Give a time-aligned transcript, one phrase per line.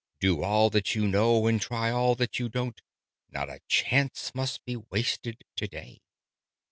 [0.19, 2.81] Do all that you know, and try all that you don't:
[3.29, 6.01] Not a chance must be wasted to day!